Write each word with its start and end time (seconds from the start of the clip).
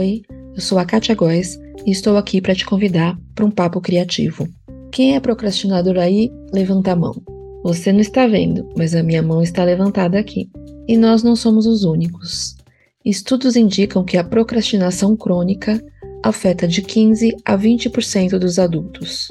Oi, 0.00 0.22
eu 0.54 0.62
sou 0.62 0.78
a 0.78 0.84
Katia 0.86 1.14
Góes 1.14 1.60
e 1.84 1.90
estou 1.90 2.16
aqui 2.16 2.40
para 2.40 2.54
te 2.54 2.64
convidar 2.64 3.18
para 3.34 3.44
um 3.44 3.50
papo 3.50 3.82
criativo. 3.82 4.48
Quem 4.90 5.14
é 5.14 5.20
procrastinador 5.20 5.98
aí, 5.98 6.32
levanta 6.54 6.92
a 6.92 6.96
mão. 6.96 7.14
Você 7.62 7.92
não 7.92 8.00
está 8.00 8.26
vendo, 8.26 8.66
mas 8.74 8.94
a 8.94 9.02
minha 9.02 9.22
mão 9.22 9.42
está 9.42 9.62
levantada 9.62 10.18
aqui. 10.18 10.48
E 10.88 10.96
nós 10.96 11.22
não 11.22 11.36
somos 11.36 11.66
os 11.66 11.84
únicos. 11.84 12.56
Estudos 13.04 13.56
indicam 13.56 14.02
que 14.02 14.16
a 14.16 14.24
procrastinação 14.24 15.14
crônica 15.14 15.78
afeta 16.22 16.66
de 16.66 16.80
15 16.80 17.36
a 17.44 17.58
20% 17.58 18.38
dos 18.38 18.58
adultos. 18.58 19.28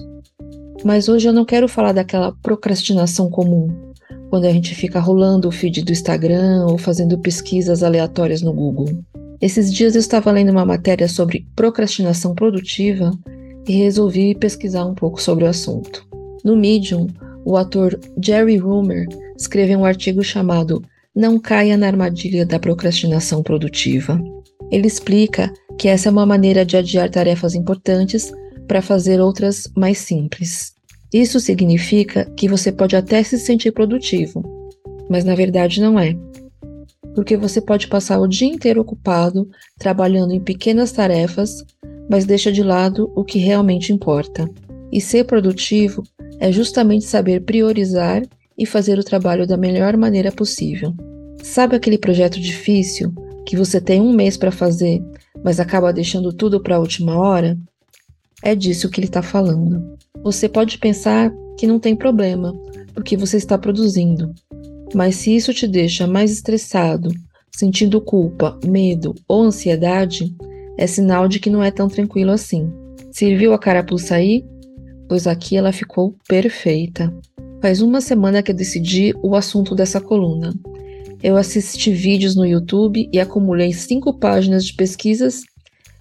Mas 0.83 1.09
hoje 1.09 1.27
eu 1.27 1.33
não 1.33 1.45
quero 1.45 1.67
falar 1.67 1.93
daquela 1.93 2.31
procrastinação 2.43 3.27
comum, 3.27 3.69
quando 4.29 4.45
a 4.45 4.51
gente 4.51 4.75
fica 4.75 4.99
rolando 4.99 5.47
o 5.47 5.51
feed 5.51 5.83
do 5.83 5.91
Instagram 5.91 6.67
ou 6.67 6.77
fazendo 6.77 7.17
pesquisas 7.17 7.81
aleatórias 7.81 8.43
no 8.43 8.53
Google. 8.53 9.03
Esses 9.41 9.73
dias 9.73 9.95
eu 9.95 9.99
estava 9.99 10.31
lendo 10.31 10.51
uma 10.51 10.65
matéria 10.65 11.07
sobre 11.07 11.47
procrastinação 11.55 12.35
produtiva 12.35 13.11
e 13.67 13.71
resolvi 13.73 14.35
pesquisar 14.35 14.85
um 14.85 14.93
pouco 14.93 15.21
sobre 15.21 15.45
o 15.45 15.47
assunto. 15.47 16.05
No 16.43 16.57
Medium, 16.57 17.07
o 17.45 17.55
ator 17.55 17.97
Jerry 18.21 18.57
Rumer 18.57 19.07
escreveu 19.37 19.79
um 19.79 19.85
artigo 19.85 20.21
chamado 20.23 20.83
Não 21.15 21.39
caia 21.39 21.77
na 21.77 21.87
armadilha 21.87 22.45
da 22.45 22.59
procrastinação 22.59 23.41
produtiva. 23.41 24.21
Ele 24.69 24.87
explica 24.87 25.51
que 25.77 25.87
essa 25.87 26.09
é 26.09 26.11
uma 26.11 26.25
maneira 26.25 26.65
de 26.65 26.75
adiar 26.75 27.09
tarefas 27.09 27.55
importantes 27.55 28.31
para 28.67 28.81
fazer 28.81 29.21
outras 29.21 29.71
mais 29.75 29.99
simples. 29.99 30.73
Isso 31.13 31.39
significa 31.39 32.25
que 32.35 32.47
você 32.47 32.71
pode 32.71 32.95
até 32.95 33.23
se 33.23 33.39
sentir 33.39 33.71
produtivo, 33.71 34.43
mas 35.09 35.23
na 35.23 35.33
verdade 35.33 35.81
não 35.81 35.97
é 35.97 36.15
porque 37.15 37.35
você 37.35 37.59
pode 37.59 37.87
passar 37.87 38.19
o 38.19 38.27
dia 38.27 38.47
inteiro 38.47 38.81
ocupado 38.81 39.49
trabalhando 39.77 40.33
em 40.33 40.39
pequenas 40.39 40.91
tarefas, 40.91 41.63
mas 42.09 42.25
deixa 42.25 42.51
de 42.51 42.63
lado 42.63 43.11
o 43.15 43.23
que 43.23 43.39
realmente 43.39 43.93
importa. 43.93 44.49
E 44.91 44.99
ser 44.99 45.25
produtivo 45.25 46.03
é 46.39 46.51
justamente 46.51 47.05
saber 47.05 47.41
priorizar 47.41 48.23
e 48.57 48.65
fazer 48.65 48.97
o 48.97 49.03
trabalho 49.03 49.45
da 49.47 49.57
melhor 49.57 49.95
maneira 49.95 50.31
possível. 50.31 50.93
Sabe 51.43 51.75
aquele 51.75 51.97
projeto 51.97 52.39
difícil 52.39 53.13
que 53.45 53.55
você 53.55 53.79
tem 53.79 54.01
um 54.01 54.13
mês 54.13 54.35
para 54.37 54.51
fazer, 54.51 55.01
mas 55.43 55.59
acaba 55.59 55.93
deixando 55.93 56.33
tudo 56.33 56.61
para 56.61 56.75
a 56.75 56.79
última 56.79 57.17
hora? 57.17 57.57
É 58.43 58.55
disso 58.55 58.89
que 58.89 58.99
ele 58.99 59.07
está 59.07 59.21
falando. 59.21 59.97
Você 60.23 60.49
pode 60.49 60.77
pensar 60.77 61.31
que 61.57 61.67
não 61.67 61.79
tem 61.79 61.95
problema, 61.95 62.53
porque 62.93 63.17
você 63.17 63.37
está 63.37 63.57
produzindo, 63.57 64.33
mas 64.93 65.15
se 65.15 65.35
isso 65.35 65.53
te 65.53 65.67
deixa 65.67 66.07
mais 66.07 66.31
estressado, 66.31 67.09
sentindo 67.51 68.01
culpa, 68.01 68.57
medo 68.65 69.13
ou 69.27 69.43
ansiedade, 69.43 70.33
é 70.77 70.87
sinal 70.87 71.27
de 71.27 71.39
que 71.39 71.49
não 71.49 71.63
é 71.63 71.71
tão 71.71 71.87
tranquilo 71.87 72.31
assim. 72.31 72.71
Serviu 73.11 73.53
a 73.53 73.59
carapuça 73.59 74.15
aí? 74.15 74.45
Pois 75.07 75.27
aqui 75.27 75.57
ela 75.57 75.71
ficou 75.71 76.15
perfeita. 76.27 77.13
Faz 77.61 77.81
uma 77.81 77.99
semana 77.99 78.41
que 78.41 78.51
eu 78.51 78.55
decidi 78.55 79.13
o 79.21 79.35
assunto 79.35 79.75
dessa 79.75 79.99
coluna. 79.99 80.53
Eu 81.21 81.35
assisti 81.35 81.91
vídeos 81.91 82.35
no 82.35 82.45
YouTube 82.45 83.09
e 83.11 83.19
acumulei 83.19 83.73
cinco 83.73 84.13
páginas 84.13 84.63
de 84.63 84.73
pesquisas 84.73 85.41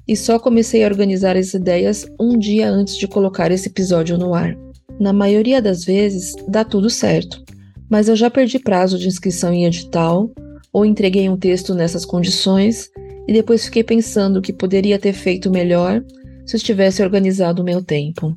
e 0.07 0.17
só 0.17 0.39
comecei 0.39 0.85
a 0.85 0.87
organizar 0.87 1.37
as 1.37 1.53
ideias 1.55 2.07
um 2.21 2.39
dia 2.39 2.71
antes 2.71 2.97
de 2.97 3.09
colocar 3.09 3.51
esse 3.51 3.69
episódio 3.69 4.17
no 4.17 4.33
ar. 4.33 4.57
Na 5.01 5.13
maioria 5.13 5.61
das 5.61 5.85
vezes, 5.85 6.35
dá 6.47 6.65
tudo 6.65 6.89
certo 6.89 7.48
mas 7.91 8.09
eu 8.09 8.17
já 8.17 8.31
perdi 8.31 8.59
prazo 8.59 8.99
de 8.99 9.09
inscrição 9.09 9.53
em 9.53 9.65
edital 9.65 10.31
ou 10.73 10.85
entreguei 10.85 11.29
um 11.29 11.37
texto 11.37 11.75
nessas 11.75 12.05
condições 12.05 12.91
e 13.27 13.33
depois 13.33 13.65
fiquei 13.65 13.83
pensando 13.83 14.43
que 14.43 14.53
poderia 14.53 14.99
ter 14.99 15.13
feito 15.13 15.51
melhor 15.51 16.03
se 16.47 16.57
eu 16.57 16.61
tivesse 16.61 17.03
organizado 17.03 17.63
o 17.63 17.65
meu 17.65 17.83
tempo. 17.83 18.37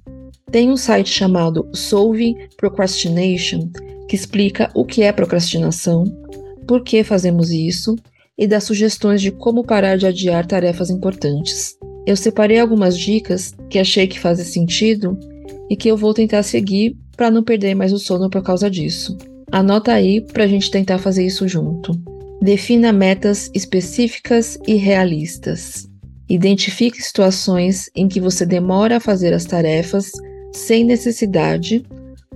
Tem 0.51 0.69
um 0.69 0.77
site 0.77 1.09
chamado 1.09 1.69
Solving 1.73 2.35
Procrastination 2.57 3.69
que 4.07 4.15
explica 4.15 4.69
o 4.75 4.83
que 4.83 5.01
é 5.01 5.11
procrastinação, 5.11 6.03
por 6.67 6.83
que 6.83 7.03
fazemos 7.03 7.51
isso 7.51 7.95
e 8.37 8.47
dá 8.47 8.59
sugestões 8.59 9.21
de 9.21 9.31
como 9.31 9.63
parar 9.63 9.97
de 9.97 10.05
adiar 10.05 10.45
tarefas 10.45 10.89
importantes. 10.89 11.77
Eu 12.05 12.17
separei 12.17 12.59
algumas 12.59 12.97
dicas 12.97 13.53
que 13.69 13.79
achei 13.79 14.07
que 14.07 14.19
fazem 14.19 14.43
sentido 14.43 15.17
e 15.69 15.75
que 15.77 15.87
eu 15.87 15.95
vou 15.95 16.13
tentar 16.13 16.43
seguir 16.43 16.97
para 17.15 17.31
não 17.31 17.43
perder 17.43 17.75
mais 17.75 17.93
o 17.93 17.99
sono 17.99 18.29
por 18.29 18.41
causa 18.41 18.69
disso. 18.69 19.17
Anota 19.51 19.91
aí 19.91 20.21
para 20.21 20.45
a 20.45 20.47
gente 20.47 20.71
tentar 20.71 20.97
fazer 20.97 21.25
isso 21.25 21.45
junto. 21.47 21.91
Defina 22.41 22.93
metas 22.93 23.51
específicas 23.53 24.57
e 24.65 24.75
realistas. 24.75 25.89
Identifique 26.29 27.01
situações 27.01 27.89
em 27.93 28.07
que 28.07 28.21
você 28.21 28.45
demora 28.45 28.97
a 28.97 28.99
fazer 29.01 29.33
as 29.33 29.43
tarefas 29.43 30.09
sem 30.53 30.85
necessidade 30.85 31.83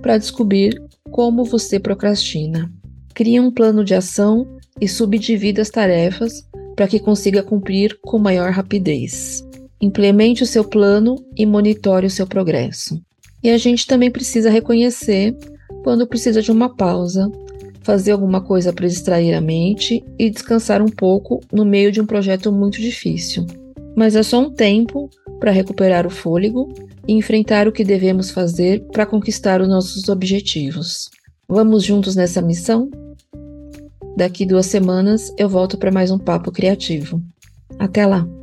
para 0.02 0.18
descobrir 0.18 0.78
como 1.10 1.42
você 1.42 1.80
procrastina. 1.80 2.70
Crie 3.14 3.40
um 3.40 3.50
plano 3.50 3.82
de 3.82 3.94
ação 3.94 4.46
e 4.78 4.86
subdivida 4.86 5.62
as 5.62 5.70
tarefas 5.70 6.46
para 6.76 6.86
que 6.86 7.00
consiga 7.00 7.42
cumprir 7.42 7.98
com 8.02 8.18
maior 8.18 8.50
rapidez. 8.50 9.42
Implemente 9.80 10.42
o 10.42 10.46
seu 10.46 10.62
plano 10.62 11.16
e 11.34 11.46
monitore 11.46 12.06
o 12.06 12.10
seu 12.10 12.26
progresso. 12.26 13.00
E 13.42 13.48
a 13.48 13.56
gente 13.56 13.86
também 13.86 14.10
precisa 14.10 14.50
reconhecer 14.50 15.34
quando 15.86 16.04
precisa 16.04 16.42
de 16.42 16.50
uma 16.50 16.68
pausa, 16.68 17.30
fazer 17.82 18.10
alguma 18.10 18.40
coisa 18.40 18.72
para 18.72 18.88
distrair 18.88 19.32
a 19.34 19.40
mente 19.40 20.04
e 20.18 20.28
descansar 20.28 20.82
um 20.82 20.88
pouco 20.88 21.40
no 21.52 21.64
meio 21.64 21.92
de 21.92 22.00
um 22.00 22.04
projeto 22.04 22.50
muito 22.50 22.80
difícil. 22.80 23.46
Mas 23.96 24.16
é 24.16 24.22
só 24.24 24.40
um 24.40 24.50
tempo 24.50 25.08
para 25.38 25.52
recuperar 25.52 26.04
o 26.04 26.10
fôlego 26.10 26.74
e 27.06 27.12
enfrentar 27.12 27.68
o 27.68 27.72
que 27.72 27.84
devemos 27.84 28.32
fazer 28.32 28.82
para 28.90 29.06
conquistar 29.06 29.60
os 29.60 29.68
nossos 29.68 30.08
objetivos. 30.08 31.08
Vamos 31.48 31.84
juntos 31.84 32.16
nessa 32.16 32.42
missão? 32.42 32.90
Daqui 34.16 34.44
duas 34.44 34.66
semanas 34.66 35.32
eu 35.38 35.48
volto 35.48 35.78
para 35.78 35.92
mais 35.92 36.10
um 36.10 36.18
papo 36.18 36.50
criativo. 36.50 37.22
Até 37.78 38.04
lá! 38.04 38.35